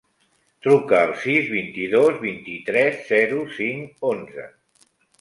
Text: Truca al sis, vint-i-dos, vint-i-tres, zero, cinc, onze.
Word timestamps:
Truca 0.67 0.97
al 1.07 1.13
sis, 1.25 1.51
vint-i-dos, 1.57 2.19
vint-i-tres, 2.25 3.01
zero, 3.13 3.47
cinc, 3.63 3.97
onze. 4.17 4.53